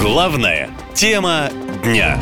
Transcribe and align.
Главная 0.00 0.70
тема 0.94 1.50
дня. 1.82 2.20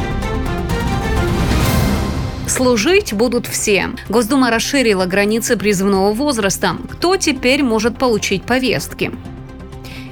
Служить 2.48 3.12
будут 3.12 3.46
все. 3.46 3.90
Госдума 4.08 4.50
расширила 4.50 5.04
границы 5.04 5.58
призывного 5.58 6.14
возраста. 6.14 6.78
Кто 6.90 7.18
теперь 7.18 7.62
может 7.62 7.98
получить 7.98 8.44
повестки? 8.44 9.12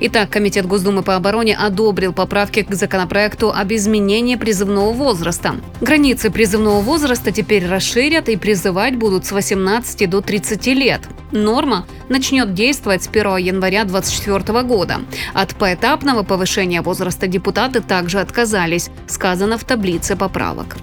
Итак, 0.07 0.29
Комитет 0.29 0.67
Госдумы 0.67 1.03
по 1.03 1.17
обороне 1.17 1.57
одобрил 1.57 2.13
поправки 2.13 2.63
к 2.63 2.75
законопроекту 2.75 3.51
об 3.51 3.73
изменении 3.73 4.37
призывного 4.37 4.93
возраста. 4.93 5.55
Границы 5.81 6.31
призывного 6.31 6.83
возраста 6.83 7.33
теперь 7.33 7.67
расширят 7.67 8.29
и 8.29 8.37
призывать 8.37 8.97
будут 8.97 9.25
с 9.25 9.33
18 9.33 10.11
до 10.11 10.21
30 10.21 10.67
лет. 10.67 11.01
Норма 11.33 11.87
начнет 12.11 12.53
действовать 12.53 13.03
с 13.03 13.09
1 13.09 13.39
января 13.39 13.85
2024 13.85 14.63
года. 14.65 15.01
От 15.33 15.55
поэтапного 15.55 16.23
повышения 16.23 16.83
возраста 16.83 17.27
депутаты 17.27 17.81
также 17.81 18.21
отказались, 18.21 18.91
сказано 19.07 19.57
в 19.57 19.65
таблице 19.65 20.17
поправок. 20.17 20.77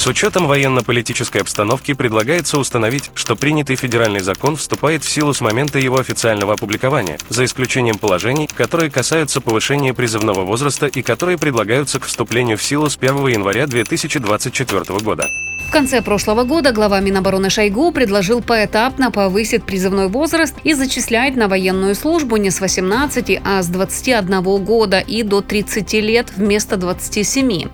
С 0.00 0.06
учетом 0.06 0.46
военно-политической 0.46 1.42
обстановки 1.42 1.92
предлагается 1.92 2.56
установить, 2.56 3.10
что 3.12 3.36
принятый 3.36 3.76
федеральный 3.76 4.20
закон 4.20 4.56
вступает 4.56 5.04
в 5.04 5.10
силу 5.10 5.34
с 5.34 5.42
момента 5.42 5.78
его 5.78 5.98
официального 5.98 6.54
опубликования, 6.54 7.18
за 7.28 7.44
исключением 7.44 7.98
положений, 7.98 8.48
которые 8.56 8.90
касаются 8.90 9.42
повышения 9.42 9.92
призывного 9.92 10.40
возраста 10.46 10.86
и 10.86 11.02
которые 11.02 11.36
предлагаются 11.36 12.00
к 12.00 12.06
вступлению 12.06 12.56
в 12.56 12.62
силу 12.62 12.88
с 12.88 12.96
1 12.96 13.26
января 13.26 13.66
2024 13.66 15.00
года. 15.00 15.28
В 15.68 15.72
конце 15.72 16.00
прошлого 16.00 16.44
года 16.44 16.72
глава 16.72 16.98
Минобороны 17.00 17.50
Шойгу 17.50 17.92
предложил 17.92 18.40
поэтапно 18.40 19.10
повысить 19.10 19.64
призывной 19.64 20.08
возраст 20.08 20.54
и 20.64 20.72
зачислять 20.72 21.36
на 21.36 21.46
военную 21.46 21.94
службу 21.94 22.38
не 22.38 22.50
с 22.50 22.60
18, 22.60 23.40
а 23.44 23.62
с 23.62 23.68
21 23.68 24.64
года 24.64 24.98
и 24.98 25.22
до 25.22 25.42
30 25.42 25.92
лет 25.92 26.32
вместо 26.34 26.78
27. 26.78 27.68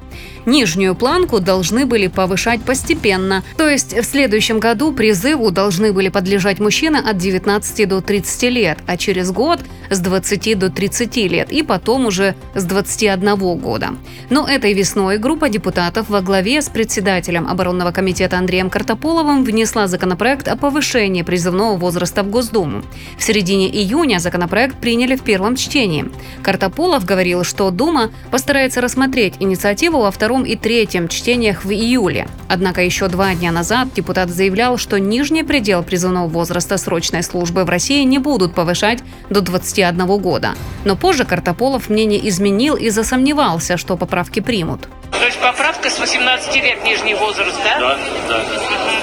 Нижнюю 0.46 0.94
планку 0.94 1.40
должны 1.40 1.86
были 1.86 2.06
повышать 2.06 2.62
постепенно, 2.62 3.42
то 3.56 3.68
есть 3.68 3.92
в 3.92 4.04
следующем 4.04 4.60
году 4.60 4.92
призыву 4.92 5.50
должны 5.50 5.92
были 5.92 6.08
подлежать 6.08 6.60
мужчины 6.60 6.98
от 6.98 7.18
19 7.18 7.88
до 7.88 8.00
30 8.00 8.42
лет, 8.44 8.78
а 8.86 8.96
через 8.96 9.32
год 9.32 9.60
с 9.90 9.98
20 9.98 10.58
до 10.58 10.70
30 10.70 11.16
лет 11.16 11.50
и 11.50 11.62
потом 11.62 12.06
уже 12.06 12.36
с 12.54 12.64
21 12.64 13.34
года. 13.58 13.90
Но 14.30 14.46
этой 14.46 14.72
весной 14.72 15.18
группа 15.18 15.48
депутатов 15.48 16.08
во 16.08 16.20
главе 16.20 16.62
с 16.62 16.68
председателем 16.68 17.48
оборонного 17.48 17.90
комитета 17.90 18.38
Андреем 18.38 18.70
Картополовым 18.70 19.44
внесла 19.44 19.88
законопроект 19.88 20.46
о 20.46 20.56
повышении 20.56 21.22
призывного 21.22 21.76
возраста 21.76 22.22
в 22.22 22.30
Госдуму. 22.30 22.82
В 23.18 23.22
середине 23.24 23.68
июня 23.68 24.18
законопроект 24.18 24.76
приняли 24.76 25.16
в 25.16 25.22
первом 25.22 25.56
чтении. 25.56 26.08
Картополов 26.42 27.04
говорил, 27.04 27.42
что 27.42 27.70
Дума 27.70 28.10
постарается 28.30 28.80
рассмотреть 28.80 29.34
инициативу 29.40 30.00
во 30.00 30.10
втором 30.12 30.35
и 30.44 30.56
третьем 30.56 31.08
чтениях 31.08 31.64
в 31.64 31.70
июле. 31.70 32.28
Однако 32.48 32.82
еще 32.82 33.08
два 33.08 33.34
дня 33.34 33.52
назад 33.52 33.88
депутат 33.94 34.30
заявлял, 34.30 34.78
что 34.78 34.98
нижний 34.98 35.42
предел 35.42 35.82
призывного 35.82 36.28
возраста 36.28 36.76
срочной 36.76 37.22
службы 37.22 37.64
в 37.64 37.70
России 37.70 38.02
не 38.04 38.18
будут 38.18 38.54
повышать 38.54 39.00
до 39.30 39.40
21 39.40 40.06
года. 40.18 40.54
Но 40.84 40.96
позже 40.96 41.24
Картополов 41.24 41.88
мнение 41.88 42.28
изменил 42.28 42.76
и 42.76 42.90
засомневался, 42.90 43.76
что 43.76 43.96
поправки 43.96 44.40
примут. 44.40 44.88
То 45.12 45.24
есть 45.24 45.38
поправка 45.40 45.88
с 45.90 45.98
18 45.98 46.54
лет 46.56 46.84
нижний 46.84 47.14
возраст, 47.14 47.58
да? 47.64 47.78
Да, 47.80 47.98
да. 48.28 48.44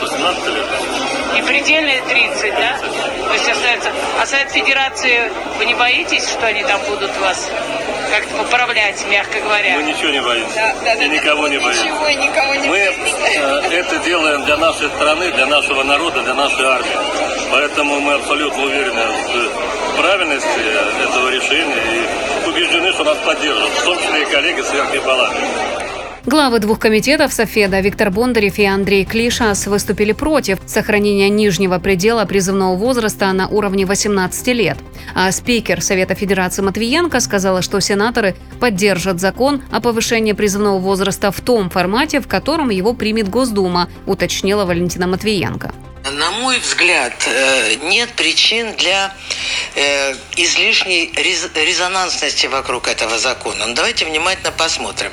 18 0.02 0.48
лет. 0.48 0.66
И 1.38 1.42
предельная 1.42 2.02
30, 2.08 2.52
да? 2.52 2.78
То 3.28 3.34
есть 3.34 3.50
остается. 3.50 3.90
А 4.22 4.26
Совет 4.26 4.52
Федерации, 4.52 5.32
вы 5.58 5.66
не 5.66 5.74
боитесь, 5.74 6.30
что 6.30 6.46
они 6.46 6.64
там 6.64 6.80
будут 6.88 7.18
вас 7.20 7.50
как-то 8.14 8.36
поправлять, 8.44 9.04
мягко 9.08 9.40
говоря? 9.40 9.76
Мы 9.76 9.84
ничего 9.84 10.10
не 10.12 10.22
боимся. 10.22 10.56
Да, 10.56 10.76
да, 10.84 10.96
да, 10.96 11.04
и 11.04 11.10
никого 11.10 11.48
не 11.48 11.58
боимся. 11.58 11.84
Ничего 11.84 12.08
и 12.08 12.16
никого 12.16 12.54
не 12.54 12.68
Мы 12.68 12.78
боимся. 12.78 13.16
э, 13.26 13.80
это 13.80 13.98
делаем 13.98 14.46
для 14.46 14.58
нашей 14.58 14.88
страны, 14.90 15.32
для 15.32 15.48
нашего 15.48 15.82
народа, 15.82 16.22
для 16.22 16.36
нашей 16.36 16.64
армии. 16.64 16.92
Поэтому 17.52 18.00
мы 18.02 18.14
абсолютно 18.14 18.64
уверены 18.66 19.02
в 19.02 19.98
правильности 19.98 20.48
этого 21.10 21.30
решения 21.30 21.76
и 22.46 22.50
убеждены, 22.50 22.92
что 22.94 23.04
нас 23.04 23.18
поддержат, 23.26 23.70
в 23.70 23.84
том 23.84 23.98
числе 23.98 24.22
и 24.22 24.26
коллеги 24.26 24.62
с 24.62 24.72
Верхней 24.72 25.00
Палаты. 25.00 25.38
Главы 26.26 26.60
двух 26.60 26.80
комитетов 26.80 27.34
Софеда 27.34 27.82
Виктор 27.82 28.10
Бондарев 28.10 28.58
и 28.58 28.64
Андрей 28.64 29.04
Клишас 29.04 29.68
выступили 29.68 30.14
против 30.14 30.58
сохранения 30.66 31.28
нижнего 31.28 31.80
предела 31.80 32.24
призывного 32.24 32.78
возраста 32.78 33.34
на 33.34 33.50
уровне 33.50 33.86
18 33.86 34.48
лет. 34.48 34.78
А 35.14 35.30
спикер 35.34 35.82
Совета 35.82 36.16
Федерации 36.16 36.62
Матвиенко 36.62 37.20
сказала, 37.20 37.62
что 37.62 37.82
сенаторы 37.82 38.36
поддержат 38.62 39.20
закон 39.20 39.62
о 39.70 39.82
повышении 39.82 40.32
призывного 40.32 40.80
возраста 40.80 41.30
в 41.30 41.42
том 41.42 41.70
формате, 41.70 42.22
в 42.22 42.28
котором 42.30 42.70
его 42.70 42.94
примет 42.94 43.28
Госдума, 43.28 43.90
уточнила 44.06 44.64
Валентина 44.64 45.08
Матвиенко. 45.08 45.74
На 46.14 46.30
мой 46.30 46.60
взгляд, 46.60 47.14
э, 47.26 47.76
нет 47.82 48.14
причин 48.14 48.76
для 48.76 49.16
э, 49.74 50.16
излишней 50.36 51.12
рез- 51.16 51.50
резонансности 51.56 52.46
вокруг 52.46 52.88
этого 52.88 53.18
закона. 53.18 53.66
Но 53.66 53.74
давайте 53.74 54.06
внимательно 54.06 54.52
посмотрим. 54.52 55.12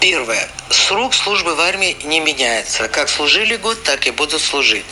Первое. 0.00 0.48
Срок 0.70 1.12
службы 1.12 1.54
в 1.54 1.60
армии 1.60 1.98
не 2.04 2.20
меняется. 2.20 2.88
Как 2.88 3.10
служили 3.10 3.56
год, 3.56 3.82
так 3.82 4.06
и 4.06 4.12
будут 4.12 4.40
служить. 4.40 4.86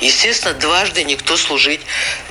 Естественно, 0.00 0.54
дважды 0.54 1.04
никто 1.04 1.36
служить 1.36 1.82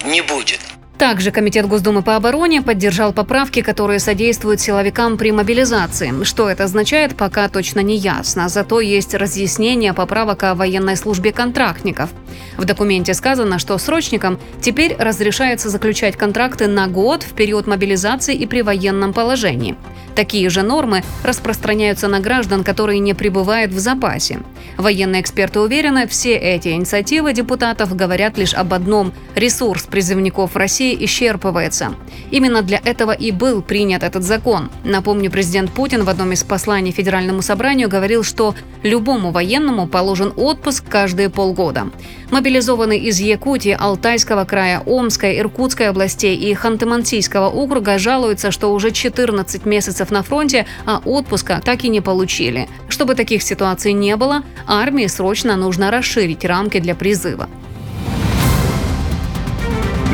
не 0.03 0.21
будет. 0.21 0.59
Также 0.99 1.31
Комитет 1.31 1.65
Госдумы 1.65 2.03
по 2.03 2.17
обороне 2.17 2.61
поддержал 2.61 3.13
поправки, 3.13 3.61
которые 3.61 3.99
содействуют 3.99 4.59
силовикам 4.59 5.17
при 5.17 5.31
мобилизации. 5.31 6.25
Что 6.25 6.49
это 6.49 6.65
означает, 6.65 7.15
пока 7.15 7.47
точно 7.47 7.79
не 7.79 7.95
ясно. 7.95 8.49
Зато 8.49 8.81
есть 8.81 9.13
разъяснение 9.13 9.93
поправок 9.93 10.43
о 10.43 10.55
военной 10.55 10.97
службе 10.97 11.31
контрактников. 11.31 12.09
В 12.57 12.65
документе 12.65 13.13
сказано, 13.13 13.59
что 13.59 13.77
срочникам 13.77 14.41
теперь 14.59 14.93
разрешается 14.99 15.69
заключать 15.69 16.17
контракты 16.17 16.67
на 16.67 16.88
год 16.88 17.23
в 17.23 17.31
период 17.31 17.65
мобилизации 17.65 18.35
и 18.35 18.45
при 18.45 18.61
военном 18.61 19.13
положении. 19.13 19.77
Такие 20.15 20.49
же 20.49 20.61
нормы 20.61 21.03
распространяются 21.23 22.07
на 22.07 22.19
граждан, 22.19 22.63
которые 22.63 22.99
не 22.99 23.13
пребывают 23.13 23.71
в 23.71 23.79
запасе. 23.79 24.39
Военные 24.77 25.21
эксперты 25.21 25.59
уверены, 25.59 26.07
все 26.07 26.35
эти 26.35 26.69
инициативы 26.69 27.33
депутатов 27.33 27.95
говорят 27.95 28.37
лишь 28.37 28.53
об 28.53 28.73
одном– 28.73 29.13
ресурс 29.35 29.83
призывников 29.83 30.55
России 30.55 30.97
исчерпывается. 31.05 31.95
Именно 32.31 32.61
для 32.61 32.81
этого 32.83 33.11
и 33.11 33.31
был 33.31 33.61
принят 33.61 34.03
этот 34.03 34.23
закон. 34.23 34.69
Напомню, 34.83 35.31
президент 35.31 35.71
Путин 35.71 36.03
в 36.03 36.09
одном 36.09 36.31
из 36.33 36.43
посланий 36.43 36.91
Федеральному 36.91 37.41
собранию 37.41 37.89
говорил, 37.89 38.23
что 38.23 38.55
любому 38.83 39.31
военному 39.31 39.87
положен 39.87 40.33
отпуск 40.35 40.83
каждые 40.89 41.29
полгода. 41.29 41.89
Мобилизованные 42.31 42.99
из 42.99 43.19
Якутии, 43.19 43.75
Алтайского 43.77 44.45
края, 44.45 44.81
Омской, 44.85 45.39
Иркутской 45.39 45.89
областей 45.89 46.35
и 46.35 46.53
Ханты-Мансийского 46.53 47.49
округа 47.49 47.97
жалуются, 47.97 48.51
что 48.51 48.73
уже 48.73 48.91
14 48.91 49.65
месяцев 49.65 50.08
на 50.11 50.23
фронте, 50.23 50.65
а 50.85 51.01
отпуска 51.05 51.61
так 51.63 51.83
и 51.83 51.89
не 51.89 52.01
получили. 52.01 52.67
Чтобы 52.89 53.15
таких 53.15 53.43
ситуаций 53.43 53.93
не 53.93 54.15
было, 54.15 54.43
армии 54.67 55.07
срочно 55.07 55.55
нужно 55.55 55.91
расширить 55.91 56.45
рамки 56.45 56.79
для 56.79 56.95
призыва. 56.95 57.49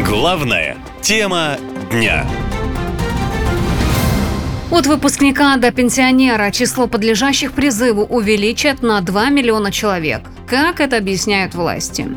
Главная 0.07 0.77
тема 1.01 1.57
дня. 1.91 2.25
От 4.71 4.87
выпускника 4.87 5.55
до 5.57 5.71
пенсионера 5.71 6.51
число 6.51 6.87
подлежащих 6.87 7.53
призыву 7.53 8.03
увеличат 8.03 8.81
на 8.81 9.01
2 9.01 9.29
миллиона 9.29 9.71
человек. 9.71 10.21
Как 10.47 10.79
это 10.79 10.97
объясняют 10.97 11.55
власти? 11.55 12.07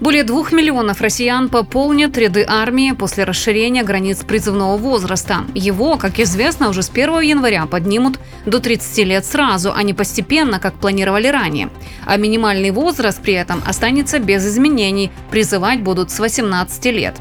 Более 0.00 0.24
двух 0.24 0.50
миллионов 0.50 1.00
россиян 1.00 1.48
пополнят 1.48 2.18
ряды 2.18 2.44
армии 2.46 2.92
после 2.92 3.24
расширения 3.24 3.84
границ 3.84 4.24
призывного 4.24 4.76
возраста. 4.76 5.44
Его, 5.54 5.96
как 5.96 6.18
известно, 6.18 6.68
уже 6.68 6.82
с 6.82 6.90
1 6.90 7.20
января 7.20 7.66
поднимут 7.66 8.18
до 8.44 8.58
30 8.58 8.98
лет 9.06 9.24
сразу, 9.24 9.72
а 9.74 9.82
не 9.84 9.94
постепенно, 9.94 10.58
как 10.58 10.74
планировали 10.74 11.28
ранее. 11.28 11.70
А 12.04 12.16
минимальный 12.16 12.72
возраст 12.72 13.22
при 13.22 13.34
этом 13.34 13.62
останется 13.64 14.18
без 14.18 14.44
изменений. 14.46 15.12
Призывать 15.30 15.80
будут 15.80 16.10
с 16.10 16.18
18 16.18 16.84
лет. 16.86 17.14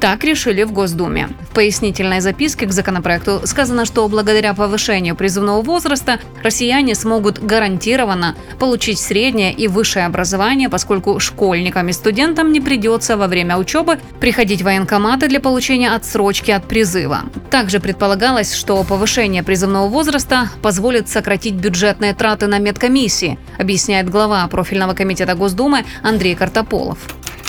Так 0.00 0.24
решили 0.24 0.62
в 0.62 0.72
Госдуме. 0.72 1.30
В 1.50 1.54
пояснительной 1.54 2.20
записке 2.20 2.66
к 2.66 2.72
законопроекту 2.72 3.40
сказано, 3.44 3.86
что 3.86 4.06
благодаря 4.08 4.52
повышению 4.52 5.16
призывного 5.16 5.62
возраста 5.62 6.20
россияне 6.42 6.94
смогут 6.94 7.42
гарантированно 7.42 8.34
получить 8.58 8.98
среднее 8.98 9.54
и 9.54 9.68
высшее 9.68 10.04
образование, 10.04 10.68
поскольку 10.68 11.18
школьникам 11.18 11.88
и 11.88 11.92
студентам 11.92 12.52
не 12.52 12.60
придется 12.60 13.16
во 13.16 13.26
время 13.26 13.56
учебы 13.56 13.98
приходить 14.20 14.60
в 14.60 14.64
военкоматы 14.64 15.28
для 15.28 15.40
получения 15.40 15.90
отсрочки 15.90 16.50
от 16.50 16.68
призыва. 16.68 17.22
Также 17.50 17.80
предполагалось, 17.80 18.54
что 18.54 18.84
повышение 18.84 19.42
призывного 19.42 19.88
возраста 19.88 20.50
позволит 20.60 21.08
сократить 21.08 21.54
бюджетные 21.54 22.14
траты 22.14 22.48
на 22.48 22.58
медкомиссии, 22.58 23.38
объясняет 23.58 24.10
глава 24.10 24.46
профильного 24.48 24.92
комитета 24.92 25.34
Госдумы 25.34 25.86
Андрей 26.02 26.34
Картополов. 26.34 26.98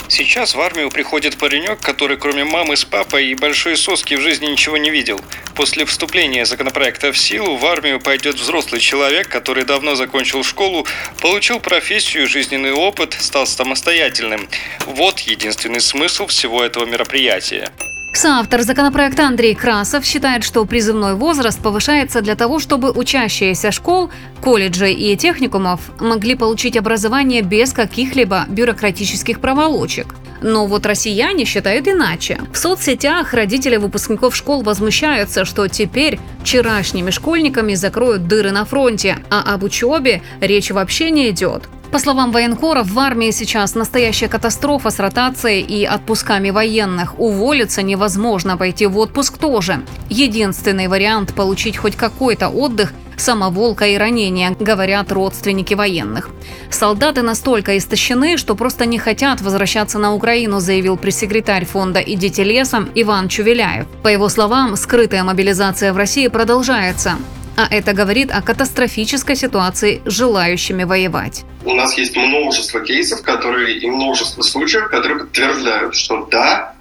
Сейчас 0.08 0.54
в 0.54 0.60
армию 0.60 0.90
приходит 0.90 1.36
паренек, 1.36 1.80
который 1.80 2.16
кроме 2.16 2.42
мамы 2.42 2.76
с 2.76 2.84
папой 2.84 3.26
и 3.26 3.34
большой 3.34 3.76
соски 3.76 4.14
в 4.14 4.22
жизни 4.22 4.46
ничего 4.46 4.78
не 4.78 4.90
видел. 4.90 5.20
После 5.54 5.84
вступления 5.84 6.46
законопроекта 6.46 7.12
в 7.12 7.18
силу 7.18 7.56
в 7.56 7.66
армию 7.66 8.00
пойдет 8.00 8.36
взрослый 8.36 8.80
человек, 8.80 9.28
который 9.28 9.64
давно 9.64 9.96
закончил 9.96 10.42
школу, 10.42 10.86
получил 11.20 11.60
профессию, 11.60 12.26
жизненный 12.26 12.72
опыт, 12.72 13.16
стал 13.20 13.46
самостоятельным. 13.46 14.48
Вот 14.86 15.20
единственный 15.20 15.80
смысл 15.80 16.26
всего 16.26 16.62
этого 16.64 16.86
мероприятия. 16.86 17.70
Соавтор 18.12 18.62
законопроекта 18.62 19.26
Андрей 19.26 19.54
Красов 19.54 20.04
считает, 20.04 20.42
что 20.42 20.64
призывной 20.64 21.14
возраст 21.14 21.60
повышается 21.60 22.20
для 22.20 22.34
того, 22.34 22.58
чтобы 22.58 22.90
учащиеся 22.90 23.70
школ, 23.70 24.10
колледжей 24.40 24.94
и 24.94 25.16
техникумов 25.16 25.80
могли 26.00 26.34
получить 26.34 26.76
образование 26.76 27.42
без 27.42 27.72
каких-либо 27.72 28.46
бюрократических 28.48 29.40
проволочек. 29.40 30.14
Но 30.40 30.66
вот 30.66 30.86
россияне 30.86 31.44
считают 31.44 31.88
иначе. 31.88 32.40
В 32.52 32.58
соцсетях 32.58 33.34
родители 33.34 33.76
выпускников 33.76 34.36
школ 34.36 34.62
возмущаются, 34.62 35.44
что 35.44 35.68
теперь 35.68 36.18
вчерашними 36.42 37.10
школьниками 37.10 37.74
закроют 37.74 38.26
дыры 38.26 38.52
на 38.52 38.64
фронте, 38.64 39.18
а 39.30 39.54
об 39.54 39.64
учебе 39.64 40.22
речь 40.40 40.70
вообще 40.70 41.10
не 41.10 41.30
идет. 41.30 41.68
По 41.90 41.98
словам 41.98 42.32
военкоров, 42.32 42.90
в 42.90 42.98
армии 42.98 43.30
сейчас 43.30 43.74
настоящая 43.74 44.28
катастрофа 44.28 44.90
с 44.90 44.98
ротацией 44.98 45.62
и 45.62 45.86
отпусками 45.86 46.50
военных. 46.50 47.18
Уволиться 47.18 47.80
невозможно, 47.80 48.58
пойти 48.58 48.84
в 48.84 48.98
отпуск 48.98 49.38
тоже. 49.38 49.80
Единственный 50.10 50.88
вариант 50.88 51.34
получить 51.34 51.78
хоть 51.78 51.96
какой-то 51.96 52.48
отдых– 52.48 52.92
самоволка 53.20 53.86
и 53.86 53.96
ранения, 53.96 54.56
говорят 54.58 55.12
родственники 55.12 55.74
военных. 55.74 56.30
Солдаты 56.70 57.22
настолько 57.22 57.76
истощены, 57.76 58.36
что 58.36 58.54
просто 58.54 58.86
не 58.86 58.98
хотят 58.98 59.40
возвращаться 59.40 59.98
на 59.98 60.14
Украину, 60.14 60.60
заявил 60.60 60.96
пресс-секретарь 60.96 61.64
фонда 61.64 62.00
«Идите 62.00 62.44
лесом» 62.44 62.90
Иван 62.94 63.28
Чувеляев. 63.28 63.86
По 64.02 64.08
его 64.08 64.28
словам, 64.28 64.76
скрытая 64.76 65.24
мобилизация 65.24 65.92
в 65.92 65.96
России 65.96 66.28
продолжается. 66.28 67.18
А 67.56 67.66
это 67.68 67.92
говорит 67.92 68.30
о 68.30 68.40
катастрофической 68.40 69.34
ситуации 69.34 70.00
с 70.04 70.12
желающими 70.12 70.84
воевать. 70.84 71.44
У 71.64 71.74
нас 71.74 71.98
есть 71.98 72.16
множество 72.16 72.80
кейсов, 72.80 73.22
которые 73.22 73.78
и 73.78 73.90
множество 73.90 74.42
случаев, 74.42 74.88
которые 74.88 75.18
подтверждают, 75.18 75.96
что 75.96 76.28
да, 76.30 76.74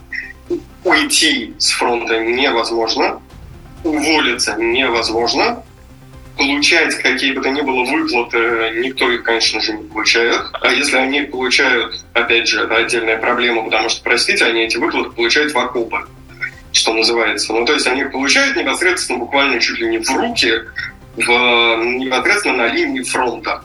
уйти 0.83 1.55
с 1.57 1.71
фронта 1.71 2.19
невозможно, 2.19 3.19
уволиться 3.83 4.55
невозможно, 4.57 5.63
получать 6.37 6.95
какие 6.95 7.33
бы 7.33 7.41
то 7.41 7.49
ни 7.49 7.61
было 7.61 7.83
выплаты 7.83 8.73
никто 8.81 9.09
их, 9.11 9.23
конечно 9.23 9.59
же, 9.59 9.73
не 9.73 9.83
получает. 9.83 10.41
А 10.61 10.71
если 10.71 10.97
они 10.97 11.21
получают, 11.21 12.03
опять 12.13 12.47
же, 12.47 12.63
это 12.63 12.75
отдельная 12.75 13.17
проблема, 13.17 13.63
потому 13.63 13.89
что, 13.89 14.03
простите, 14.03 14.45
они 14.45 14.63
эти 14.63 14.77
выплаты 14.77 15.09
получают 15.11 15.53
в 15.53 15.57
окопы 15.57 16.05
что 16.73 16.93
называется. 16.93 17.53
Ну, 17.53 17.65
то 17.65 17.73
есть 17.73 17.87
они 17.87 18.03
получают 18.03 18.55
непосредственно, 18.55 19.19
буквально 19.19 19.59
чуть 19.59 19.79
ли 19.79 19.87
не 19.87 19.97
в 19.97 20.09
руки, 20.11 20.61
в, 21.15 21.29
непосредственно 21.83 22.57
на 22.57 22.67
линии 22.67 23.01
фронта. 23.01 23.63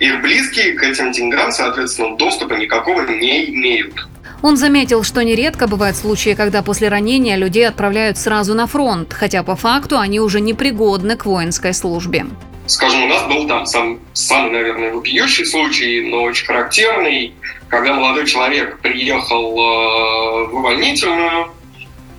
Их 0.00 0.20
близкие 0.20 0.72
к 0.72 0.82
этим 0.82 1.12
деньгам, 1.12 1.52
соответственно, 1.52 2.16
доступа 2.16 2.54
никакого 2.54 3.02
не 3.02 3.50
имеют. 3.50 3.94
Он 4.42 4.56
заметил, 4.56 5.02
что 5.02 5.22
нередко 5.22 5.66
бывают 5.66 5.96
случаи, 5.96 6.34
когда 6.34 6.62
после 6.62 6.88
ранения 6.88 7.36
людей 7.36 7.68
отправляют 7.68 8.16
сразу 8.16 8.54
на 8.54 8.66
фронт, 8.66 9.12
хотя 9.12 9.42
по 9.42 9.54
факту 9.54 9.98
они 9.98 10.18
уже 10.18 10.40
непригодны 10.40 11.16
к 11.16 11.26
воинской 11.26 11.74
службе. 11.74 12.26
Скажем, 12.66 13.02
у 13.02 13.06
нас 13.08 13.26
был 13.26 13.46
там 13.48 13.66
сам, 13.66 13.98
самый, 14.12 14.52
наверное, 14.52 14.92
вопиющий 14.92 15.44
случай, 15.44 16.08
но 16.08 16.22
очень 16.22 16.46
характерный, 16.46 17.34
когда 17.68 17.94
молодой 17.94 18.26
человек 18.26 18.78
приехал 18.78 19.52
э, 19.52 20.46
в 20.46 20.54
увольнительную, 20.54 21.48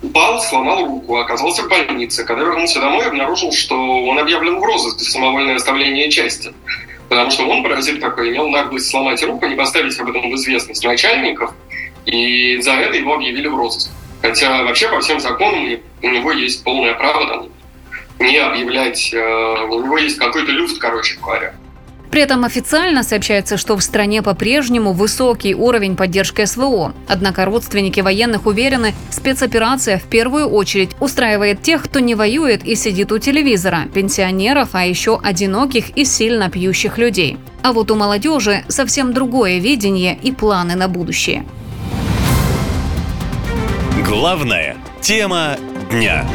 упал, 0.03 0.41
сломал 0.41 0.85
руку, 0.85 1.17
оказался 1.17 1.63
в 1.63 1.69
больнице. 1.69 2.25
Когда 2.25 2.43
вернулся 2.43 2.81
домой, 2.81 3.05
обнаружил, 3.05 3.51
что 3.51 3.75
он 4.03 4.19
объявлен 4.19 4.59
в 4.59 4.63
розыск 4.63 4.99
за 4.99 5.09
самовольное 5.09 5.55
оставление 5.55 6.11
части. 6.11 6.53
Потому 7.07 7.31
что 7.31 7.45
он, 7.45 7.63
паразит 7.63 7.99
такой, 7.99 8.29
имел 8.29 8.49
наглость 8.49 8.89
сломать 8.89 9.23
руку, 9.23 9.45
не 9.45 9.55
поставить 9.55 9.99
об 9.99 10.09
этом 10.09 10.29
в 10.29 10.35
известность 10.35 10.83
начальников, 10.83 11.53
и 12.05 12.59
за 12.61 12.71
это 12.71 12.97
его 12.97 13.15
объявили 13.15 13.47
в 13.47 13.55
розыск. 13.55 13.91
Хотя 14.21 14.63
вообще 14.63 14.87
по 14.89 14.99
всем 14.99 15.19
законам 15.19 15.79
у 16.03 16.09
него 16.09 16.31
есть 16.31 16.63
полное 16.63 16.93
право 16.93 17.27
там, 17.27 17.49
не 18.19 18.37
объявлять, 18.37 19.11
э, 19.13 19.65
у 19.69 19.83
него 19.83 19.97
есть 19.97 20.17
какой-то 20.17 20.51
люфт, 20.51 20.77
короче 20.77 21.17
говоря. 21.19 21.53
При 22.11 22.21
этом 22.21 22.43
официально 22.43 23.03
сообщается, 23.03 23.55
что 23.55 23.77
в 23.77 23.81
стране 23.81 24.21
по-прежнему 24.21 24.91
высокий 24.91 25.55
уровень 25.55 25.95
поддержки 25.95 26.43
СВО. 26.43 26.93
Однако 27.07 27.45
родственники 27.45 28.01
военных 28.01 28.45
уверены, 28.45 28.93
спецоперация 29.09 29.97
в 29.97 30.03
первую 30.03 30.47
очередь 30.47 30.91
устраивает 30.99 31.61
тех, 31.61 31.81
кто 31.81 31.99
не 31.99 32.13
воюет 32.13 32.65
и 32.65 32.75
сидит 32.75 33.13
у 33.13 33.17
телевизора, 33.17 33.83
пенсионеров, 33.93 34.69
а 34.73 34.85
еще 34.85 35.21
одиноких 35.23 35.91
и 35.91 36.03
сильно 36.03 36.49
пьющих 36.49 36.97
людей. 36.97 37.37
А 37.63 37.71
вот 37.71 37.89
у 37.91 37.95
молодежи 37.95 38.65
совсем 38.67 39.13
другое 39.13 39.59
видение 39.59 40.19
и 40.21 40.33
планы 40.33 40.75
на 40.75 40.89
будущее. 40.89 41.45
Главная 44.11 44.75
тема 44.99 45.55
дня. 45.89 46.27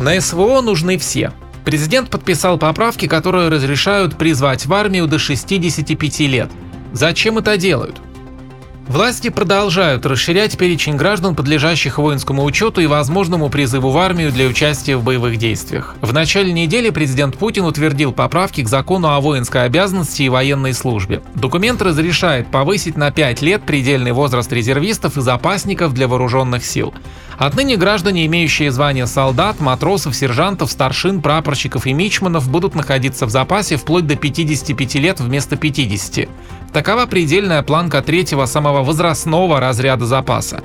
На 0.00 0.20
СВО 0.20 0.60
нужны 0.60 0.98
все– 0.98 1.32
Президент 1.64 2.10
подписал 2.10 2.58
поправки, 2.58 3.06
которые 3.06 3.48
разрешают 3.48 4.18
призвать 4.18 4.66
в 4.66 4.74
армию 4.74 5.06
до 5.06 5.20
65 5.20 6.20
лет. 6.20 6.50
Зачем 6.92 7.38
это 7.38 7.56
делают? 7.56 8.00
Власти 8.90 9.28
продолжают 9.28 10.04
расширять 10.04 10.58
перечень 10.58 10.96
граждан, 10.96 11.36
подлежащих 11.36 11.98
воинскому 11.98 12.42
учету 12.42 12.80
и 12.80 12.86
возможному 12.86 13.48
призыву 13.48 13.90
в 13.90 13.96
армию 13.96 14.32
для 14.32 14.48
участия 14.48 14.96
в 14.96 15.04
боевых 15.04 15.36
действиях. 15.36 15.94
В 16.00 16.12
начале 16.12 16.52
недели 16.52 16.90
президент 16.90 17.38
Путин 17.38 17.66
утвердил 17.66 18.10
поправки 18.10 18.64
к 18.64 18.68
закону 18.68 19.10
о 19.10 19.20
воинской 19.20 19.64
обязанности 19.64 20.24
и 20.24 20.28
военной 20.28 20.74
службе. 20.74 21.22
Документ 21.36 21.80
разрешает 21.82 22.50
повысить 22.50 22.96
на 22.96 23.12
5 23.12 23.42
лет 23.42 23.62
предельный 23.62 24.10
возраст 24.10 24.52
резервистов 24.52 25.16
и 25.16 25.20
запасников 25.20 25.94
для 25.94 26.08
вооруженных 26.08 26.64
сил. 26.64 26.92
Отныне 27.40 27.78
граждане, 27.78 28.26
имеющие 28.26 28.70
звание 28.70 29.06
солдат, 29.06 29.60
матросов, 29.60 30.14
сержантов, 30.14 30.70
старшин, 30.70 31.22
прапорщиков 31.22 31.86
и 31.86 31.94
мичманов 31.94 32.50
будут 32.50 32.74
находиться 32.74 33.24
в 33.24 33.30
запасе 33.30 33.76
вплоть 33.76 34.06
до 34.06 34.14
55 34.14 34.96
лет 34.96 35.20
вместо 35.20 35.56
50. 35.56 36.28
Такова 36.70 37.06
предельная 37.06 37.62
планка 37.62 38.02
третьего 38.02 38.44
самого 38.44 38.84
возрастного 38.84 39.58
разряда 39.58 40.04
запаса. 40.04 40.62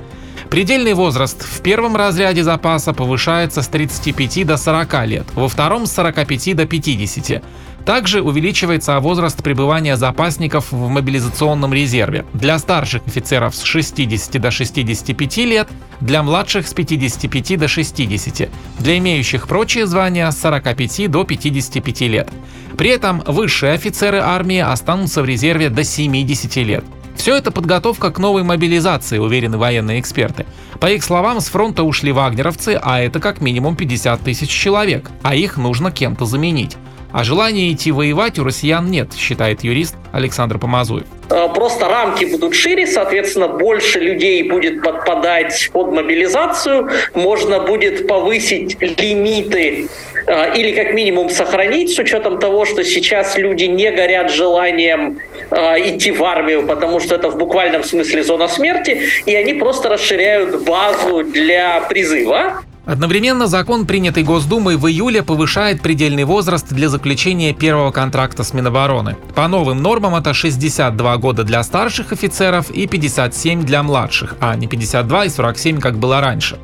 Предельный 0.50 0.92
возраст 0.92 1.42
в 1.42 1.62
первом 1.62 1.96
разряде 1.96 2.44
запаса 2.44 2.92
повышается 2.92 3.62
с 3.62 3.68
35 3.68 4.46
до 4.46 4.58
40 4.58 5.06
лет, 5.06 5.26
во 5.34 5.48
втором 5.48 5.86
с 5.86 5.92
45 5.92 6.56
до 6.56 6.66
50. 6.66 7.42
Также 7.86 8.20
увеличивается 8.20 8.98
возраст 8.98 9.40
пребывания 9.44 9.96
запасников 9.96 10.72
в 10.72 10.88
мобилизационном 10.88 11.72
резерве. 11.72 12.26
Для 12.34 12.58
старших 12.58 13.06
офицеров 13.06 13.54
с 13.54 13.62
60 13.62 14.40
до 14.40 14.50
65 14.50 15.36
лет, 15.38 15.68
для 16.00 16.24
младших 16.24 16.66
с 16.66 16.74
55 16.74 17.56
до 17.56 17.68
60, 17.68 18.50
для 18.80 18.98
имеющих 18.98 19.46
прочие 19.46 19.86
звания 19.86 20.28
с 20.28 20.40
45 20.40 21.08
до 21.08 21.22
55 21.22 22.00
лет. 22.02 22.28
При 22.76 22.90
этом 22.90 23.22
высшие 23.24 23.74
офицеры 23.74 24.18
армии 24.18 24.58
останутся 24.58 25.22
в 25.22 25.24
резерве 25.24 25.70
до 25.70 25.84
70 25.84 26.56
лет. 26.56 26.84
Все 27.14 27.36
это 27.36 27.52
подготовка 27.52 28.10
к 28.10 28.18
новой 28.18 28.42
мобилизации, 28.42 29.18
уверены 29.18 29.58
военные 29.58 30.00
эксперты. 30.00 30.44
По 30.80 30.90
их 30.90 31.04
словам, 31.04 31.40
с 31.40 31.46
фронта 31.46 31.84
ушли 31.84 32.10
вагнеровцы, 32.10 32.78
а 32.82 33.00
это 33.00 33.20
как 33.20 33.40
минимум 33.40 33.76
50 33.76 34.20
тысяч 34.22 34.50
человек, 34.50 35.12
а 35.22 35.36
их 35.36 35.56
нужно 35.56 35.92
кем-то 35.92 36.26
заменить. 36.26 36.76
А 37.16 37.24
желания 37.24 37.72
идти 37.72 37.92
воевать 37.92 38.38
у 38.38 38.44
россиян 38.44 38.90
нет, 38.90 39.14
считает 39.16 39.64
юрист 39.64 39.96
Александр 40.12 40.58
Помазуев. 40.58 41.06
Э, 41.30 41.48
просто 41.48 41.88
рамки 41.88 42.26
будут 42.26 42.54
шире, 42.54 42.86
соответственно, 42.86 43.48
больше 43.48 44.00
людей 44.00 44.42
будет 44.42 44.82
подпадать 44.82 45.70
под 45.72 45.92
мобилизацию, 45.92 46.90
можно 47.14 47.60
будет 47.60 48.06
повысить 48.06 48.76
лимиты 48.82 49.88
э, 50.26 50.58
или 50.58 50.72
как 50.72 50.92
минимум 50.92 51.30
сохранить 51.30 51.94
с 51.94 51.98
учетом 51.98 52.38
того, 52.38 52.66
что 52.66 52.84
сейчас 52.84 53.38
люди 53.38 53.64
не 53.64 53.90
горят 53.90 54.30
желанием 54.30 55.18
э, 55.50 55.88
идти 55.88 56.12
в 56.12 56.22
армию, 56.22 56.66
потому 56.66 57.00
что 57.00 57.14
это 57.14 57.30
в 57.30 57.38
буквальном 57.38 57.82
смысле 57.82 58.24
зона 58.24 58.46
смерти, 58.46 59.08
и 59.24 59.34
они 59.34 59.54
просто 59.54 59.88
расширяют 59.88 60.66
базу 60.66 61.24
для 61.24 61.80
призыва. 61.88 62.62
Одновременно 62.86 63.48
закон, 63.48 63.84
принятый 63.84 64.22
Госдумой 64.22 64.76
в 64.76 64.86
июле, 64.86 65.24
повышает 65.24 65.82
предельный 65.82 66.22
возраст 66.22 66.68
для 66.68 66.88
заключения 66.88 67.52
первого 67.52 67.90
контракта 67.90 68.44
с 68.44 68.54
Минобороны. 68.54 69.16
По 69.34 69.48
новым 69.48 69.82
нормам 69.82 70.14
это 70.14 70.32
62 70.32 71.16
года 71.16 71.42
для 71.42 71.64
старших 71.64 72.12
офицеров 72.12 72.70
и 72.70 72.86
57 72.86 73.64
для 73.64 73.82
младших, 73.82 74.36
а 74.40 74.54
не 74.54 74.68
52 74.68 75.24
и 75.24 75.28
47, 75.28 75.80
как 75.80 75.98
было 75.98 76.20
раньше. 76.20 76.58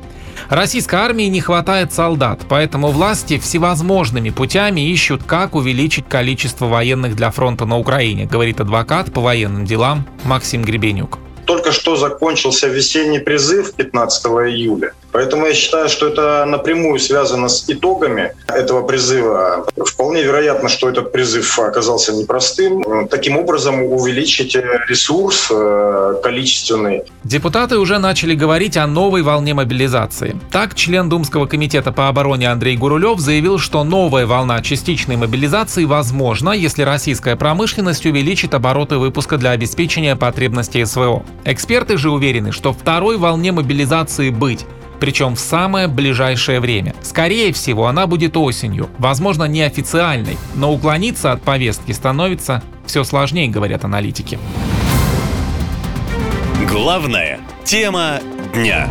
Российской 0.47 0.95
армии 0.95 1.25
не 1.25 1.41
хватает 1.41 1.91
солдат, 1.91 2.41
поэтому 2.47 2.87
власти 2.87 3.37
всевозможными 3.37 4.29
путями 4.29 4.79
ищут, 4.79 5.23
как 5.23 5.55
увеличить 5.55 6.07
количество 6.07 6.67
военных 6.67 7.17
для 7.17 7.31
фронта 7.31 7.65
на 7.65 7.77
Украине, 7.77 8.25
говорит 8.25 8.61
адвокат 8.61 9.11
по 9.11 9.19
военным 9.19 9.65
делам 9.65 10.05
Максим 10.23 10.63
Гребенюк. 10.63 11.19
Только 11.45 11.71
что 11.71 11.95
закончился 11.95 12.67
весенний 12.67 13.19
призыв 13.19 13.73
15 13.73 14.25
июля. 14.25 14.93
Поэтому 15.13 15.45
я 15.45 15.53
считаю, 15.53 15.89
что 15.89 16.07
это 16.07 16.43
напрямую 16.45 16.99
связано 16.99 17.47
с 17.47 17.69
итогами 17.69 18.33
этого 18.47 18.81
призыва. 18.81 19.65
Вполне 19.77 20.23
вероятно, 20.23 20.69
что 20.69 20.89
этот 20.89 21.11
призыв 21.11 21.59
оказался 21.59 22.13
непростым. 22.13 23.07
Таким 23.09 23.37
образом, 23.37 23.83
увеличить 23.83 24.55
ресурс 24.55 25.49
э, 25.51 26.15
количественный. 26.23 27.03
Депутаты 27.23 27.77
уже 27.77 27.99
начали 27.99 28.33
говорить 28.33 28.75
о 28.75 28.87
новой 28.87 29.21
волне 29.21 29.53
мобилизации. 29.53 30.35
Так, 30.51 30.73
член 30.73 31.09
Думского 31.09 31.45
комитета 31.45 31.91
по 31.91 32.07
обороне 32.07 32.49
Андрей 32.49 32.75
Гурулев 32.75 33.19
заявил, 33.19 33.59
что 33.59 33.83
новая 33.83 34.25
волна 34.25 34.61
частичной 34.63 35.17
мобилизации 35.17 35.85
возможна, 35.85 36.51
если 36.51 36.81
российская 36.81 37.35
промышленность 37.35 38.05
увеличит 38.07 38.55
обороты 38.55 38.97
выпуска 38.97 39.37
для 39.37 39.51
обеспечения 39.51 40.15
потребностей 40.15 40.83
СВО. 40.85 41.23
Эксперты 41.45 41.97
же 41.97 42.09
уверены, 42.09 42.51
что 42.51 42.73
второй 42.73 43.17
волне 43.17 43.51
мобилизации 43.51 44.29
быть 44.29 44.65
причем 45.03 45.35
в 45.35 45.39
самое 45.41 45.89
ближайшее 45.89 46.61
время. 46.61 46.95
Скорее 47.01 47.51
всего, 47.51 47.87
она 47.87 48.07
будет 48.07 48.37
осенью, 48.37 48.89
возможно, 48.99 49.43
неофициальной, 49.43 50.37
но 50.55 50.71
уклониться 50.71 51.33
от 51.33 51.41
повестки 51.41 51.91
становится 51.91 52.63
все 52.85 53.03
сложнее, 53.03 53.49
говорят 53.49 53.83
аналитики. 53.83 54.39
Главная 56.69 57.41
тема 57.65 58.21
дня. 58.53 58.89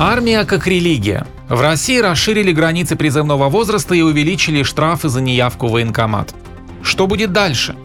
Армия 0.00 0.44
как 0.44 0.66
религия. 0.66 1.24
В 1.48 1.60
России 1.60 2.00
расширили 2.00 2.50
границы 2.50 2.96
призывного 2.96 3.48
возраста 3.48 3.94
и 3.94 4.02
увеличили 4.02 4.64
штрафы 4.64 5.08
за 5.08 5.20
неявку 5.20 5.68
в 5.68 5.70
военкомат. 5.70 6.34
Что 6.82 7.06
будет 7.06 7.32
дальше? 7.32 7.76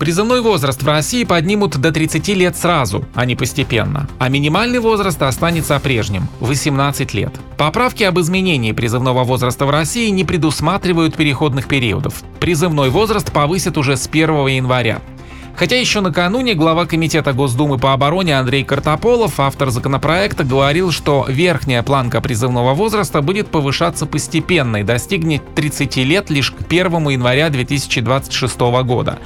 Призывной 0.00 0.40
возраст 0.40 0.82
в 0.82 0.86
России 0.86 1.24
поднимут 1.24 1.76
до 1.76 1.92
30 1.92 2.26
лет 2.28 2.56
сразу, 2.56 3.04
а 3.14 3.26
не 3.26 3.36
постепенно. 3.36 4.08
А 4.18 4.30
минимальный 4.30 4.78
возраст 4.78 5.20
останется 5.20 5.78
прежним– 5.78 6.26
18 6.40 7.12
лет. 7.12 7.34
Поправки 7.58 8.04
об 8.04 8.18
изменении 8.18 8.72
призывного 8.72 9.24
возраста 9.24 9.66
в 9.66 9.70
России 9.70 10.08
не 10.08 10.24
предусматривают 10.24 11.16
переходных 11.16 11.68
периодов. 11.68 12.22
Призывной 12.40 12.88
возраст 12.88 13.30
повысят 13.30 13.76
уже 13.76 13.98
с 13.98 14.06
1 14.06 14.46
января. 14.46 15.02
Хотя 15.54 15.78
еще 15.78 16.00
накануне 16.00 16.54
глава 16.54 16.86
Комитета 16.86 17.34
Госдумы 17.34 17.76
по 17.76 17.92
обороне 17.92 18.38
Андрей 18.38 18.64
Картополов, 18.64 19.38
автор 19.38 19.68
законопроекта, 19.68 20.44
говорил, 20.44 20.92
что 20.92 21.26
верхняя 21.28 21.82
планка 21.82 22.22
призывного 22.22 22.72
возраста 22.72 23.20
будет 23.20 23.48
повышаться 23.48 24.06
постепенно 24.06 24.78
и 24.78 24.82
достигнет 24.82 25.42
30 25.54 25.96
лет 25.96 26.30
лишь 26.30 26.52
к 26.52 26.62
1 26.66 27.06
января 27.10 27.50
2026 27.50 28.60
года. 28.60 29.18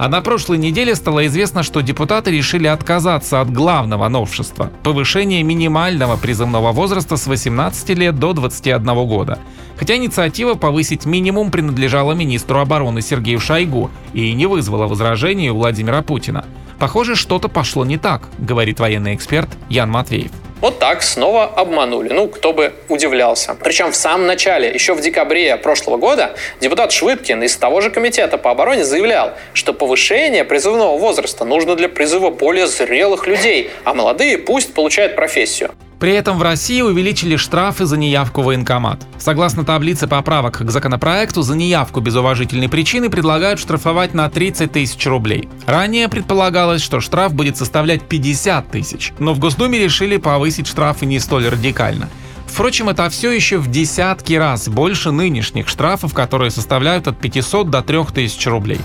А 0.00 0.08
на 0.08 0.22
прошлой 0.22 0.56
неделе 0.56 0.94
стало 0.94 1.26
известно, 1.26 1.62
что 1.62 1.82
депутаты 1.82 2.30
решили 2.30 2.66
отказаться 2.66 3.42
от 3.42 3.52
главного 3.52 4.08
новшества– 4.08 4.72
повышения 4.82 5.42
минимального 5.42 6.16
призывного 6.16 6.72
возраста 6.72 7.18
с 7.18 7.26
18 7.26 7.90
лет 7.90 8.18
до 8.18 8.32
21 8.32 9.06
года. 9.06 9.38
Хотя 9.76 9.96
инициатива 9.96 10.54
повысить 10.54 11.04
минимум 11.04 11.50
принадлежала 11.50 12.12
министру 12.12 12.60
обороны 12.60 13.02
Сергею 13.02 13.40
Шойгу 13.40 13.90
и 14.14 14.32
не 14.32 14.46
вызвала 14.46 14.86
возражений 14.86 15.50
у 15.50 15.56
Владимира 15.56 16.00
Путина. 16.00 16.46
Похоже, 16.78 17.14
что-то 17.14 17.48
пошло 17.48 17.84
не 17.84 17.98
так, 17.98 18.30
говорит 18.38 18.80
военный 18.80 19.14
эксперт 19.14 19.50
Ян 19.68 19.90
Матвеев. 19.90 20.30
Вот 20.60 20.78
так 20.78 21.02
снова 21.02 21.44
обманули. 21.44 22.12
Ну, 22.12 22.28
кто 22.28 22.52
бы 22.52 22.74
удивлялся. 22.88 23.56
Причем 23.62 23.92
в 23.92 23.96
самом 23.96 24.26
начале, 24.26 24.70
еще 24.70 24.92
в 24.92 25.00
декабре 25.00 25.56
прошлого 25.56 25.96
года, 25.96 26.34
депутат 26.60 26.92
Швыдкин 26.92 27.42
из 27.42 27.56
того 27.56 27.80
же 27.80 27.90
комитета 27.90 28.36
по 28.36 28.50
обороне 28.50 28.84
заявлял, 28.84 29.32
что 29.54 29.72
повышение 29.72 30.44
призывного 30.44 30.98
возраста 30.98 31.44
нужно 31.44 31.76
для 31.76 31.88
призыва 31.88 32.30
более 32.30 32.66
зрелых 32.66 33.26
людей, 33.26 33.70
а 33.84 33.94
молодые 33.94 34.36
пусть 34.36 34.74
получают 34.74 35.16
профессию. 35.16 35.70
При 36.00 36.12
этом 36.12 36.38
в 36.38 36.42
России 36.42 36.80
увеличили 36.80 37.36
штрафы 37.36 37.84
за 37.84 37.98
неявку 37.98 38.40
в 38.40 38.46
военкомат. 38.46 39.06
Согласно 39.18 39.64
таблице 39.64 40.06
поправок 40.08 40.56
к 40.66 40.70
законопроекту, 40.70 41.42
за 41.42 41.54
неявку 41.54 42.00
без 42.00 42.16
уважительной 42.16 42.70
причины 42.70 43.10
предлагают 43.10 43.60
штрафовать 43.60 44.14
на 44.14 44.30
30 44.30 44.72
тысяч 44.72 45.06
рублей. 45.06 45.50
Ранее 45.66 46.08
предполагалось, 46.08 46.80
что 46.80 47.00
штраф 47.00 47.34
будет 47.34 47.58
составлять 47.58 48.08
50 48.08 48.70
тысяч, 48.70 49.12
но 49.18 49.34
в 49.34 49.38
Госдуме 49.38 49.78
решили 49.78 50.16
повысить 50.16 50.66
штрафы 50.66 51.04
не 51.04 51.18
столь 51.20 51.48
радикально. 51.48 52.08
Впрочем, 52.46 52.88
это 52.88 53.08
все 53.10 53.30
еще 53.30 53.58
в 53.58 53.70
десятки 53.70 54.32
раз 54.32 54.68
больше 54.68 55.12
нынешних 55.12 55.68
штрафов, 55.68 56.14
которые 56.14 56.50
составляют 56.50 57.08
от 57.08 57.18
500 57.18 57.68
до 57.68 57.82
3000 57.82 58.48
рублей. 58.48 58.80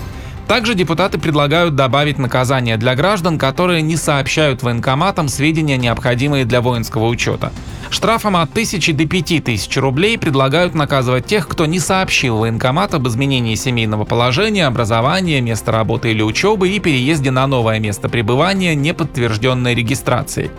Также 0.48 0.74
депутаты 0.74 1.18
предлагают 1.18 1.74
добавить 1.74 2.18
наказание 2.18 2.76
для 2.76 2.94
граждан, 2.94 3.36
которые 3.36 3.82
не 3.82 3.96
сообщают 3.96 4.62
военкоматам 4.62 5.28
сведения, 5.28 5.76
необходимые 5.76 6.44
для 6.44 6.60
воинского 6.60 7.06
учета. 7.06 7.52
Штрафом 7.90 8.36
от 8.36 8.50
1000 8.50 8.92
до 8.92 9.06
5000 9.06 9.76
рублей 9.78 10.18
предлагают 10.18 10.74
наказывать 10.74 11.26
тех, 11.26 11.48
кто 11.48 11.66
не 11.66 11.80
сообщил 11.80 12.38
военкомат 12.38 12.94
об 12.94 13.08
изменении 13.08 13.54
семейного 13.56 14.04
положения, 14.04 14.66
образования, 14.66 15.40
места 15.40 15.72
работы 15.72 16.10
или 16.10 16.22
учебы 16.22 16.68
и 16.68 16.78
переезде 16.78 17.30
на 17.30 17.46
новое 17.46 17.80
место 17.80 18.08
пребывания, 18.08 18.74
не 18.74 18.94
подтвержденной 18.94 19.74
регистрацией. 19.74 20.50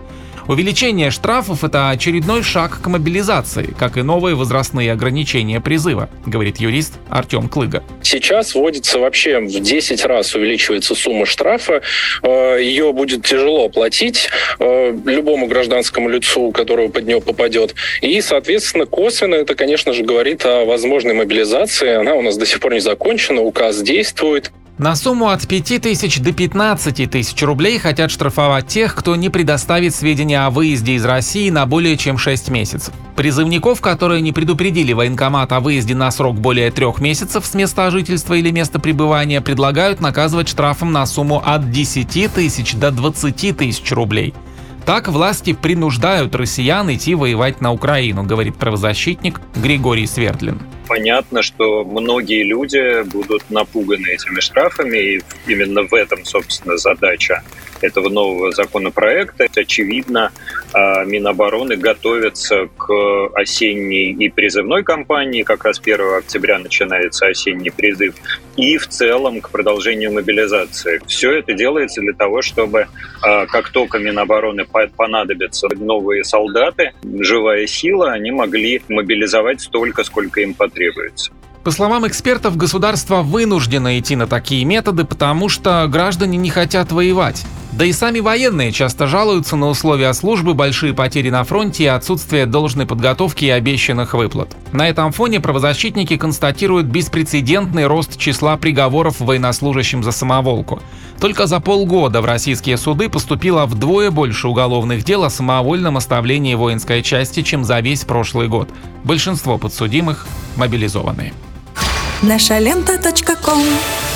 Увеличение 0.48 1.12
штрафов– 1.12 1.64
это 1.66 1.90
очередной 1.90 2.42
шаг 2.42 2.80
к 2.82 2.88
мобилизации, 2.88 3.76
как 3.78 3.98
и 3.98 4.02
новые 4.02 4.36
возрастные 4.36 4.94
ограничения 4.94 5.60
призыва, 5.60 6.10
говорит 6.26 6.58
юрист 6.58 6.94
Артем 7.10 7.50
Клыга. 7.50 7.84
Сейчас 8.02 8.56
вводится 8.56 8.98
вообще 8.98 9.40
в 9.40 9.60
10 9.60 10.06
раз 10.06 10.36
увеличивается 10.36 10.96
сумма 10.96 11.26
штрафа. 11.26 11.82
Э, 12.24 12.60
Ее 12.62 12.94
будет 12.94 13.26
тяжело 13.26 13.68
платить 13.68 14.30
э, 14.60 14.98
любому 15.06 15.48
гражданскому 15.48 16.08
лицу, 16.08 16.52
которого 16.52 16.88
под 16.88 17.06
нее 17.06 17.20
попадет. 17.20 17.76
И, 18.02 18.22
соответственно, 18.22 18.86
косвенно 18.86 19.36
это, 19.36 19.54
конечно 19.54 19.92
же, 19.92 20.04
говорит 20.04 20.46
о 20.46 20.64
возможной 20.64 21.14
мобилизации. 21.14 21.96
Она 21.96 22.14
у 22.14 22.22
нас 22.22 22.38
до 22.38 22.46
сих 22.46 22.62
пор 22.62 22.74
не 22.74 22.80
закончена, 22.80 23.42
указ 23.42 23.82
действует. 23.82 24.54
На 24.78 24.96
сумму 24.96 25.30
от 25.30 25.48
5 25.48 25.82
тысяч 25.82 26.20
до 26.20 26.32
15 26.32 27.10
тысяч 27.10 27.42
рублей 27.42 27.80
хотят 27.80 28.12
штрафовать 28.12 28.68
тех, 28.68 28.94
кто 28.94 29.16
не 29.16 29.30
предоставит 29.30 29.96
сведения 29.96 30.46
о 30.46 30.52
выезде 30.52 30.94
из 30.94 31.04
России 31.04 31.50
на 31.50 31.66
более 31.66 31.98
чем 31.98 32.20
6 32.20 32.50
месяцев. 32.50 32.94
Призывников, 33.16 33.82
которые 33.82 34.22
не 34.22 34.34
предупредили 34.34 34.94
военкомат 34.94 35.52
о 35.52 35.62
выезде 35.62 35.96
на 35.96 36.12
срок 36.12 36.40
более 36.40 36.70
трех 36.70 37.02
месяцев 37.02 37.44
с 37.48 37.56
места 37.56 37.90
жительства 37.90 38.36
или 38.36 38.52
места 38.52 38.78
пребывания, 38.78 39.42
предлагают 39.42 40.00
наказывать 40.00 40.48
штрафом 40.48 40.92
на 40.92 41.08
сумму 41.08 41.42
от 41.44 41.72
10 41.72 42.32
тысяч 42.32 42.76
до 42.76 42.92
20 42.92 43.58
тысяч 43.58 43.92
рублей. 43.92 44.36
Так 44.86 45.08
власти 45.08 45.54
принуждают 45.54 46.36
россиян 46.36 46.94
идти 46.94 47.16
воевать 47.16 47.62
на 47.62 47.74
Украину, 47.74 48.24
говорит 48.24 48.58
правозащитник 48.58 49.42
Григорий 49.56 50.06
Свердлин 50.06 50.62
понятно, 50.88 51.42
что 51.42 51.84
многие 51.84 52.44
люди 52.44 53.04
будут 53.04 53.50
напуганы 53.50 54.08
этими 54.08 54.40
штрафами, 54.40 54.98
и 54.98 55.22
именно 55.48 55.84
в 55.84 55.94
этом, 55.94 56.26
собственно, 56.26 56.78
задача 56.78 57.44
этого 57.82 58.10
нового 58.10 58.52
законопроекта. 58.52 59.48
Очевидно, 59.56 60.32
а, 60.74 61.04
Минобороны 61.06 61.76
готовится 61.76 62.70
к 62.78 63.28
осенней 63.36 64.14
и 64.14 64.30
призывной 64.30 64.84
кампании, 64.84 65.44
как 65.44 65.66
раз 65.66 65.80
1 65.80 66.18
октября 66.18 66.60
начинается 66.60 67.28
осенний 67.28 67.70
призыв, 67.70 68.16
и 68.56 68.78
в 68.78 68.88
целом 68.88 69.42
к 69.42 69.50
продолжению 69.50 70.14
мобилизации. 70.14 71.02
Все 71.08 71.34
это 71.34 71.54
делается 71.54 72.02
для 72.02 72.14
того, 72.14 72.42
чтобы 72.42 72.88
а, 73.22 73.46
как 73.46 73.70
только 73.70 74.00
Минобороны 74.00 74.66
понадобятся 74.96 75.68
новые 75.76 76.24
солдаты, 76.24 76.94
живая 77.04 77.68
сила, 77.68 78.12
они 78.12 78.32
могли 78.32 78.82
мобилизовать 78.88 79.62
столько, 79.62 80.04
сколько 80.04 80.42
им 80.42 80.54
потребуется. 80.54 80.77
По 81.64 81.72
словам 81.72 82.08
экспертов, 82.08 82.56
государство 82.56 83.24
вынуждено 83.24 84.00
идти 84.00 84.16
на 84.16 84.26
такие 84.26 84.64
методы, 84.64 85.04
потому 85.04 85.50
что 85.50 85.86
граждане 85.90 86.38
не 86.38 86.50
хотят 86.50 86.92
воевать. 86.92 87.46
Да 87.78 87.86
и 87.86 87.92
сами 87.92 88.22
военные 88.22 88.72
часто 88.72 89.06
жалуются 89.06 89.56
на 89.56 89.68
условия 89.68 90.12
службы, 90.14 90.56
большие 90.56 90.96
потери 90.96 91.30
на 91.30 91.44
фронте 91.44 91.84
и 91.84 91.88
отсутствие 91.88 92.48
должной 92.48 92.88
подготовки 92.88 93.46
и 93.46 93.50
обещанных 93.52 94.16
выплат. 94.16 94.58
На 94.72 94.90
этом 94.90 95.12
фоне 95.12 95.40
правозащитники 95.40 96.18
констатируют 96.18 96.88
беспрецедентный 96.88 97.86
рост 97.86 98.18
числа 98.18 98.58
приговоров 98.58 99.20
военнослужащим 99.20 100.04
за 100.04 100.12
самоволку. 100.12 100.82
Только 101.20 101.46
за 101.46 101.60
полгода 101.60 102.22
в 102.22 102.26
российские 102.26 102.78
суды 102.78 103.10
поступило 103.10 103.68
вдвое 103.68 104.10
больше 104.10 104.48
уголовных 104.48 105.04
дел 105.04 105.24
о 105.24 105.30
самовольном 105.30 105.98
оставлении 105.98 106.56
воинской 106.56 107.04
части, 107.04 107.44
чем 107.44 107.64
за 107.64 107.80
весь 107.80 108.06
прошлый 108.06 108.48
год. 108.48 108.70
Большинство 109.04 109.60
подсудимых 109.60 110.26
мобилизованные. 110.56 111.32
Наша 112.24 112.58
лента. 112.58 113.00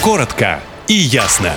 Коротко 0.01 0.61
и 0.87 0.95
ясно. 0.95 1.53